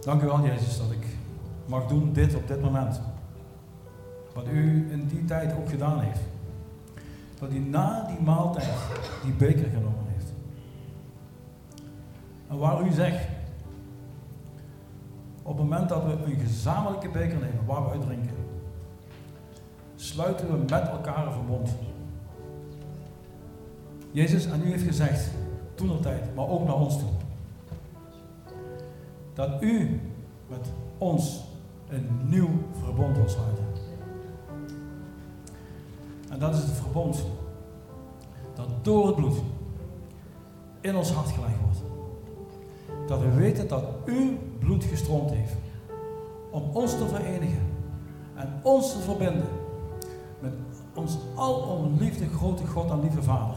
[0.00, 1.06] Dank u wel, Jezus, dat ik
[1.66, 3.00] mag doen dit op dit moment.
[4.34, 6.20] Wat u in die tijd ook gedaan heeft.
[7.38, 8.68] Dat u na die maaltijd
[9.22, 10.32] die beker genomen heeft.
[12.48, 13.28] En waar u zegt,
[15.42, 18.36] op het moment dat we een gezamenlijke beker nemen waar we uit drinken,
[19.96, 21.70] sluiten we met elkaar een verbond.
[24.10, 25.30] Jezus, en u heeft gezegd,
[25.74, 27.08] toen tijd, maar ook naar ons toe,
[29.38, 30.00] dat u
[30.46, 30.66] met
[30.98, 31.44] ons
[31.88, 32.48] een nieuw
[32.82, 33.64] verbond wil sluiten.
[36.30, 37.24] En dat is het verbond
[38.54, 39.36] dat door het bloed
[40.80, 41.78] in ons hart gelegd wordt.
[43.06, 45.56] Dat we weten dat uw bloed gestroomd heeft
[46.50, 47.66] om ons te verenigen
[48.34, 49.48] en ons te verbinden
[50.40, 50.52] met
[50.94, 53.56] ons alom liefde grote God en lieve Vader.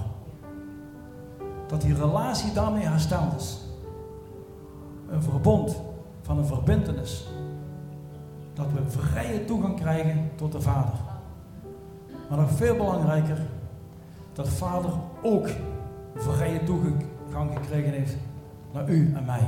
[1.67, 3.69] Dat die relatie daarmee hersteld is.
[5.11, 5.81] Een verbond
[6.21, 7.27] van een verbindenis.
[8.53, 10.93] Dat we vrije toegang krijgen tot de Vader.
[12.29, 13.37] Maar nog veel belangrijker,
[14.33, 14.91] dat Vader
[15.23, 15.49] ook
[16.15, 18.15] vrije toegang gekregen heeft
[18.73, 19.47] naar u en mij.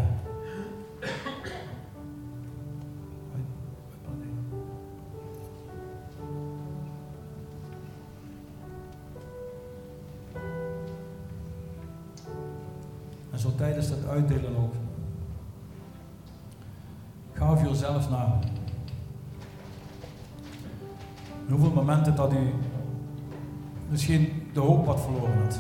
[23.94, 25.60] Misschien de hoop wat verloren hebt.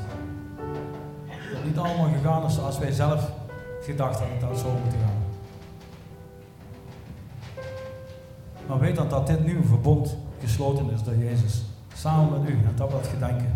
[1.54, 3.32] Dat niet allemaal gegaan is zoals wij zelf
[3.82, 5.22] gedacht hadden dat het zo moeten gaan.
[8.68, 11.64] Maar weet dan dat dit nieuwe verbond gesloten is door Jezus.
[11.94, 13.56] Samen met u en dat wat gedenken.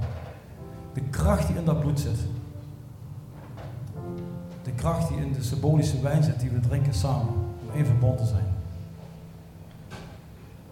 [0.94, 2.20] De kracht die in dat bloed zit.
[4.64, 7.34] De kracht die in de symbolische wijn zit die we drinken samen.
[7.68, 8.48] Om één verbond te zijn.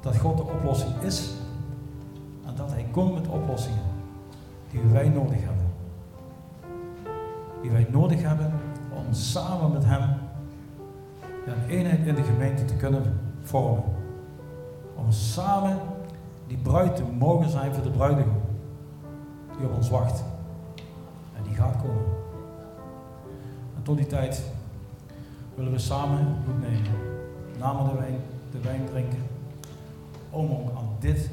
[0.01, 1.29] Dat God de oplossing is.
[2.45, 3.84] En dat Hij komt met oplossingen
[4.81, 5.65] die wij nodig hebben.
[7.61, 8.53] Die wij nodig hebben
[8.93, 10.09] om samen met Hem
[11.45, 13.83] een eenheid in de gemeente te kunnen vormen.
[14.95, 15.79] Om samen
[16.47, 18.41] die bruid te mogen zijn voor de bruidegom
[19.57, 20.23] die op ons wacht.
[21.37, 22.05] En die gaat komen.
[23.75, 24.43] En tot die tijd
[25.55, 26.91] willen we samen bloed nemen.
[27.59, 28.19] Namen de wijn,
[28.51, 29.19] de wijn drinken.
[30.29, 31.29] Om ook aan dit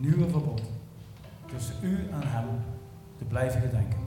[0.00, 0.62] nieuwe verbond
[1.46, 2.44] tussen u en hem
[3.22, 4.01] te blijven gedenken.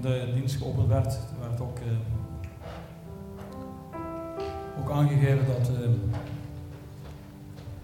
[0.00, 1.86] De dienst geopend werd, werd ook, eh,
[4.80, 5.90] ook aangegeven dat eh,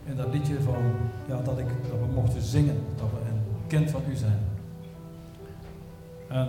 [0.04, 0.82] in dat liedje van,
[1.28, 4.38] ja, dat, ik, dat we mochten zingen, dat we een kind van u zijn.
[6.28, 6.48] En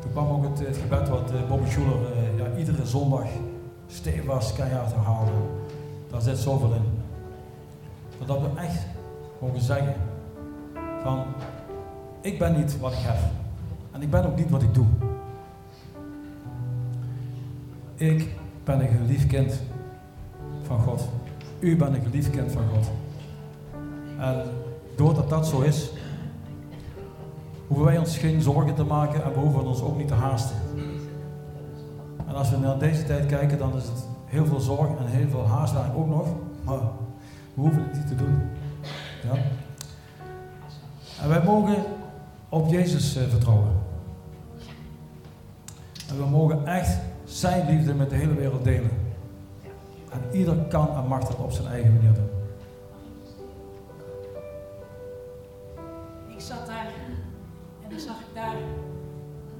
[0.00, 3.26] toen kwam ook het, gebed wat eh, Bobby Schuler eh, ja, iedere zondag
[3.86, 5.32] stevast keihard herhaalde.
[6.10, 6.82] Daar zit zoveel in.
[8.26, 8.86] Dat we echt
[9.40, 9.94] mogen zeggen
[11.02, 11.24] van,
[12.20, 13.16] ik ben niet wat ik heb.
[13.98, 14.86] En ik ben ook niet wat ik doe.
[17.94, 18.28] Ik
[18.64, 19.60] ben een geliefd kind
[20.62, 21.08] van God.
[21.58, 22.90] U bent een geliefd kind van God.
[24.18, 24.42] En
[24.96, 25.90] doordat dat zo is,
[27.66, 30.56] hoeven wij ons geen zorgen te maken en we hoeven ons ook niet te haasten.
[32.26, 35.28] En als we naar deze tijd kijken, dan is het heel veel zorg en heel
[35.28, 36.26] veel haast ook nog,
[36.64, 36.78] maar
[37.54, 38.40] we hoeven het niet te doen.
[39.22, 39.40] Ja?
[41.22, 41.76] En wij mogen
[42.48, 43.77] op Jezus eh, vertrouwen.
[46.08, 48.90] En we mogen echt zijn liefde met de hele wereld delen.
[50.10, 52.30] En ieder kan en mag dat op zijn eigen manier doen.
[56.28, 56.86] Ik zat daar
[57.84, 58.56] en dan zag ik daar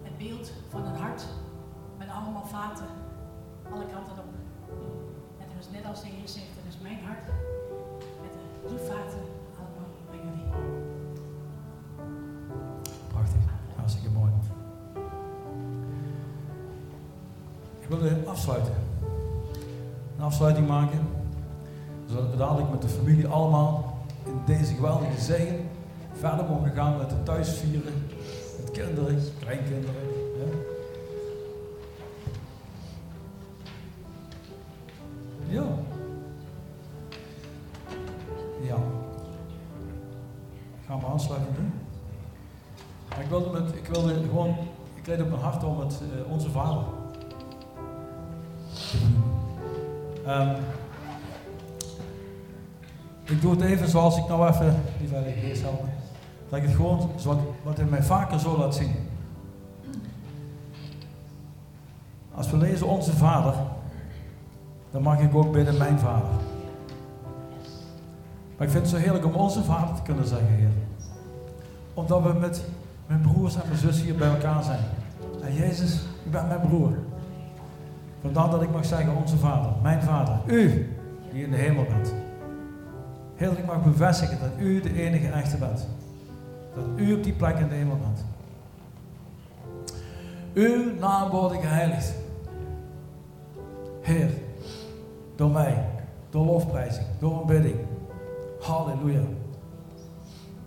[0.03, 1.27] het beeld van een hart
[1.99, 2.87] met allemaal vaten,
[3.73, 4.33] alle kanten op.
[5.39, 7.27] En het was net als de Heer zegt, dat is mijn hart
[8.23, 9.38] met de drie vaten
[17.89, 18.73] Ik wil afsluiten.
[20.19, 21.01] Een afsluiting maken.
[22.09, 25.69] Zodat we dadelijk met de familie allemaal in deze geweldige zegen
[26.13, 27.93] verder mogen gaan met het thuisvieren.
[28.61, 29.95] Met kinderen, kleinkinderen.
[35.49, 35.63] Ja.
[38.63, 38.77] Ja.
[40.87, 41.73] Gaan we aansluiten
[43.21, 44.57] ik wilde, met, ik wilde gewoon,
[44.95, 46.83] ik leed op mijn hart om het uh, Onze Vader
[50.29, 50.57] Um,
[53.25, 55.09] ik doe het even zoals ik nou even, die
[55.63, 55.89] helpen,
[56.49, 58.95] dat ik het gewoon, wat, wat hij mij vaker zo laat zien.
[62.35, 63.55] Als we lezen Onze Vader,
[64.91, 66.31] dan mag ik ook bidden mijn Vader.
[68.57, 70.71] Maar ik vind het zo heerlijk om onze Vader te kunnen zeggen, Heer.
[71.95, 72.65] Omdat we met
[73.07, 74.85] mijn broers en mijn zus hier bij elkaar zijn.
[75.43, 76.93] En Jezus, u bent mijn broer.
[78.21, 80.93] Vandaar dat ik mag zeggen, onze Vader, mijn Vader, u
[81.33, 82.15] die in de hemel bent.
[83.35, 85.89] Heer, ik mag bevestigen dat u de enige echte bent.
[86.75, 88.25] Dat u op die plek in de hemel bent.
[90.55, 92.15] Uw naam wordt geheiligd.
[94.01, 94.31] Heer,
[95.37, 95.85] door mij,
[96.31, 97.77] door lofprijzing, door een bidding.
[98.61, 99.23] Halleluja.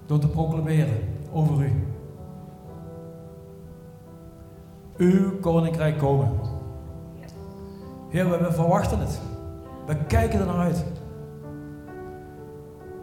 [0.05, 0.97] Door te proclameren
[1.31, 1.71] over u.
[4.97, 6.29] Uw koninkrijk komen.
[8.11, 9.19] Heer, we verwachten het.
[9.85, 10.85] We kijken er naar uit.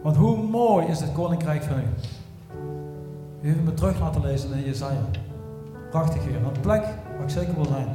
[0.01, 1.83] Want hoe mooi is het koninkrijk van u?
[3.41, 5.01] U heeft me terug laten lezen in Jezaja.
[5.89, 6.35] Prachtig Heer.
[6.35, 6.83] Een plek
[7.15, 7.87] waar ik zeker wil zijn.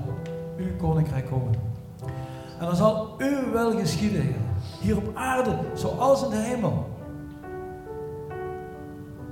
[0.56, 1.54] Uw koninkrijk komen.
[2.60, 4.34] En dan zal uw wel geschieden, Heer.
[4.80, 6.86] Hier op aarde, zoals in de hemel.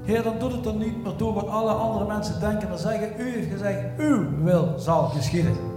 [0.03, 2.69] Heer, dan doet het er niet meer toe wat alle andere mensen denken.
[2.69, 5.72] Dan zeggen, u heeft gezegd, uw wil zal geschieden.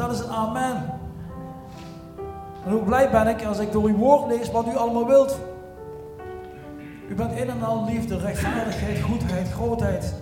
[0.00, 1.00] Dat is een amen.
[2.64, 5.38] En hoe blij ben ik als ik door uw woord lees wat u allemaal wilt.
[7.08, 10.14] U bent in en al liefde, rechtvaardigheid, goedheid, grootheid.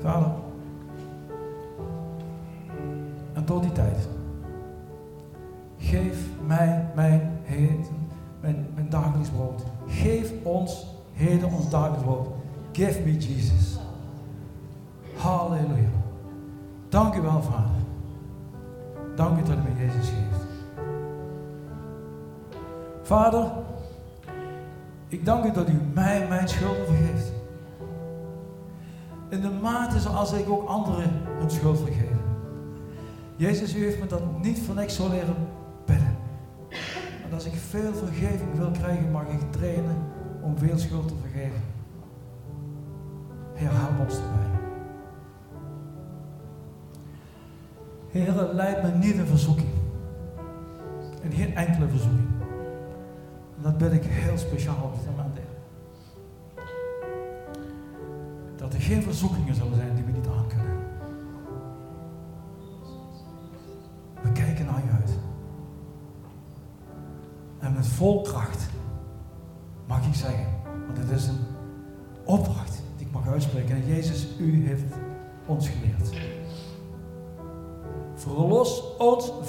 [0.00, 0.30] Vader.
[3.32, 4.08] En tot die tijd.
[5.78, 8.08] Geef mij mijn heden,
[8.40, 9.62] mijn, mijn dagelijks brood.
[9.86, 12.28] Geef ons heden ons dagelijks brood.
[12.72, 13.13] Give me
[17.44, 17.82] Vader.
[19.14, 20.44] Dank u dat u me Jezus geeft.
[23.02, 23.50] Vader,
[25.08, 27.32] ik dank u dat u mij mijn schulden vergeeft.
[29.28, 32.16] In de mate zoals ik ook anderen hun schuld vergeef.
[33.36, 35.36] Jezus, u heeft me dat niet voor niks zo leren
[35.86, 36.16] bidden.
[37.24, 39.96] En als ik veel vergeving wil krijgen, mag ik trainen
[40.42, 41.62] om veel schuld te vergeven.
[43.54, 44.53] Heer, help ons erbij.
[48.14, 49.68] Heer, leid me niet in verzoeking.
[51.20, 52.28] In geen enkele verzoeking.
[53.56, 55.38] En dat ben ik heel speciaal op dit moment.
[58.56, 60.76] Dat er geen verzoekingen zullen zijn die we niet aankunnen.
[64.22, 65.18] We kijken naar je uit.
[67.58, 68.68] En met vol kracht
[69.86, 70.46] mag ik zeggen,
[70.86, 71.40] want het is een
[72.24, 73.74] opdracht die ik mag uitspreken.
[73.74, 74.94] En Jezus, u heeft
[75.46, 75.93] ons geleerd.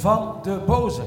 [0.05, 1.01] Van de boze.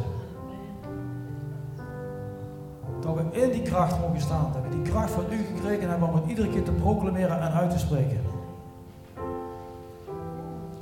[3.01, 4.53] Dat we in die kracht mogen staan.
[4.53, 7.71] Dat die kracht van u gekregen hebben om het iedere keer te proclameren en uit
[7.71, 8.21] te spreken.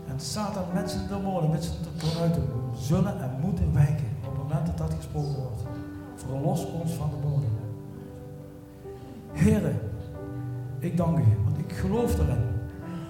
[0.09, 2.43] En Satan, mensen, demonen, mensen te
[2.75, 5.63] zullen en moeten wijken op het moment dat dat gesproken wordt.
[6.15, 7.47] Verlos ons van de boze.
[9.33, 9.81] Heren,
[10.79, 12.45] ik dank u, want ik geloof erin.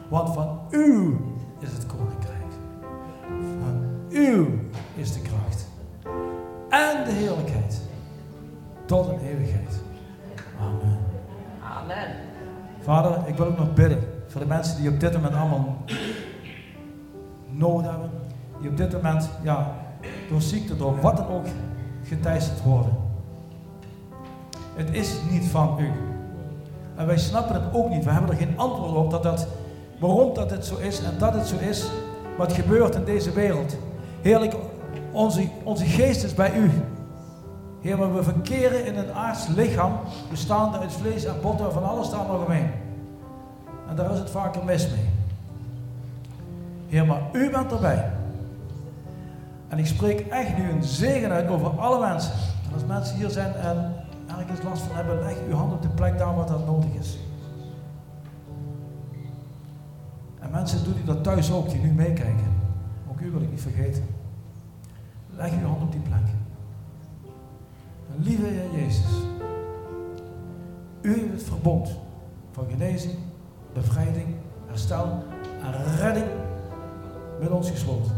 [0.08, 1.18] Want van u
[14.74, 15.76] die op dit moment allemaal
[17.50, 18.10] nood hebben.
[18.60, 19.72] Die op dit moment, ja,
[20.28, 21.46] door ziekte, door wat dan ook,
[22.04, 22.92] geteisterd worden.
[24.74, 25.90] Het is niet van u.
[26.96, 28.04] En wij snappen het ook niet.
[28.04, 29.46] We hebben er geen antwoord op dat dat,
[29.98, 31.86] waarom dat het zo is en dat het zo is.
[32.36, 33.76] Wat gebeurt in deze wereld.
[34.22, 34.54] Heerlijk,
[35.12, 36.70] onze, onze geest is bij u.
[37.80, 39.92] Heer, maar we verkeren in een aards lichaam,
[40.30, 42.70] bestaande uit vlees en botten, van alles daar nog omheen.
[43.88, 45.08] En daar is het vaker mis mee.
[46.88, 48.10] Heer, maar u bent erbij.
[49.68, 52.32] En ik spreek echt nu een zegen uit over alle mensen.
[52.66, 53.94] En als mensen hier zijn en
[54.38, 57.18] ergens last van hebben, leg uw hand op de plek daar waar dat nodig is.
[60.38, 62.52] En mensen, doet u dat thuis ook, die nu meekijken.
[63.10, 64.04] Ook u wil ik niet vergeten.
[65.30, 66.24] leg uw hand op die plek.
[68.18, 69.10] Lieve Heer Jezus,
[71.00, 71.90] u heeft het verbond
[72.52, 73.18] van genezing,
[73.76, 74.26] bevrijding,
[74.66, 75.22] herstel
[75.62, 76.26] en redding
[77.40, 78.12] met ons gesloten.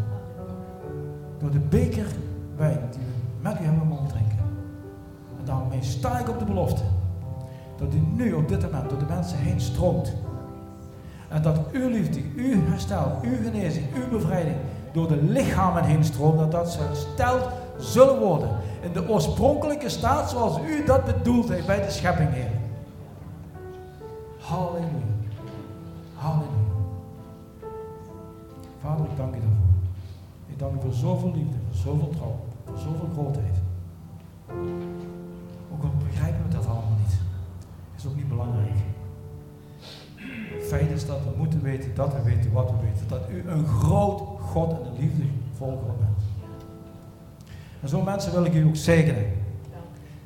[1.38, 2.06] Door de beker
[2.56, 4.38] wijn die we met u hebben mogen drinken.
[5.38, 6.82] En daarmee sta ik op de belofte
[7.76, 10.12] dat u nu op dit moment door de mensen heen stroomt.
[11.28, 14.56] En dat uw liefde, uw herstel, uw genezing, uw bevrijding
[14.92, 16.40] door de lichamen heen stroomt.
[16.40, 17.48] En dat ze hersteld
[17.78, 18.48] zullen worden
[18.80, 22.57] in de oorspronkelijke staat zoals u dat bedoeld heeft bij de schepping, Heer.
[29.18, 29.74] Dank u daarvoor.
[30.46, 33.56] Ik dank u voor zoveel liefde, voor zoveel trouw, voor zoveel grootheid.
[35.72, 37.18] Ook al begrijpen we dat allemaal niet,
[37.96, 38.76] is ook niet belangrijk.
[40.60, 43.08] Feit is dat we moeten weten dat we weten wat we weten.
[43.08, 46.22] Dat u een groot God en een liefdevol God bent.
[47.80, 49.24] En zo mensen wil ik u ook zegenen.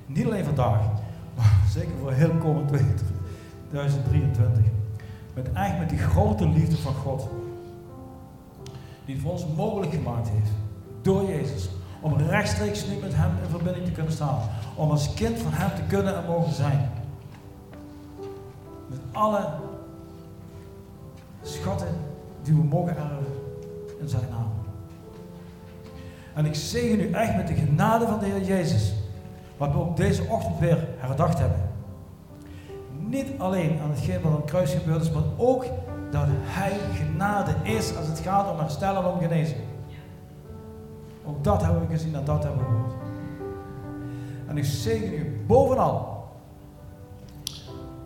[0.07, 0.80] Niet alleen vandaag,
[1.36, 4.64] maar zeker voor heel komend 2023.
[5.34, 7.28] Met echt met die grote liefde van God.
[9.12, 10.50] Die voor ons mogelijk gemaakt heeft.
[11.02, 11.70] Door Jezus.
[12.00, 14.38] Om rechtstreeks nu met Hem in verbinding te kunnen staan.
[14.76, 16.90] Om als kind van Hem te kunnen en mogen zijn.
[18.88, 19.48] Met alle
[21.42, 21.88] schatten
[22.42, 23.26] die we mogen erven
[24.00, 24.52] in zijn naam.
[26.34, 28.94] En ik zegen u echt met de genade van de Heer Jezus,
[29.56, 31.70] wat we ook deze ochtend weer herdacht hebben.
[32.98, 35.64] Niet alleen aan hetgeen wat aan het kruis gebeurd is, maar ook
[36.12, 39.60] dat Hij genade is als het gaat om herstellen en om genezing.
[41.24, 42.92] Ook dat hebben we gezien en dat hebben we gehoord.
[44.46, 46.28] En ik zegen u bovenal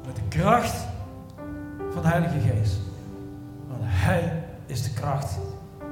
[0.06, 0.86] met de kracht
[1.92, 2.76] van de Heilige Geest.
[3.68, 5.38] Want Hij is de kracht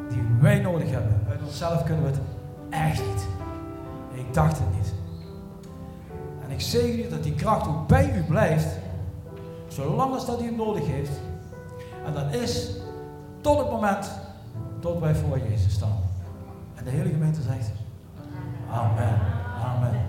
[0.09, 1.21] die wij nodig hebben.
[1.29, 2.21] Uit onszelf kunnen we het
[2.71, 3.27] echt niet.
[4.13, 4.93] Ik dacht het niet.
[6.45, 8.79] En ik zeg u dat die kracht ook bij u blijft,
[9.69, 11.21] zolang als dat u nodig heeft.
[12.05, 12.71] En dat is
[13.41, 14.11] tot het moment
[14.81, 15.99] tot wij voor Jezus staan.
[16.75, 17.71] En de hele gemeente zegt,
[18.71, 19.21] Amen.
[19.65, 20.04] Amen.